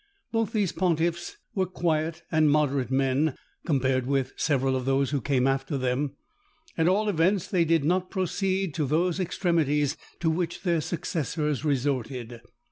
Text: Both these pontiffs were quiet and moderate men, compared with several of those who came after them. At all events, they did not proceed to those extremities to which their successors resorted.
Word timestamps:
Both 0.31 0.51
these 0.51 0.71
pontiffs 0.71 1.37
were 1.53 1.67
quiet 1.67 2.23
and 2.31 2.49
moderate 2.49 2.89
men, 2.89 3.35
compared 3.67 4.07
with 4.07 4.33
several 4.35 4.75
of 4.75 4.85
those 4.85 5.11
who 5.11 5.21
came 5.21 5.45
after 5.45 5.77
them. 5.77 6.15
At 6.75 6.87
all 6.87 7.07
events, 7.07 7.45
they 7.47 7.65
did 7.65 7.83
not 7.83 8.09
proceed 8.09 8.73
to 8.73 8.87
those 8.87 9.19
extremities 9.19 9.97
to 10.19 10.31
which 10.31 10.63
their 10.63 10.81
successors 10.81 11.63
resorted. 11.63 12.41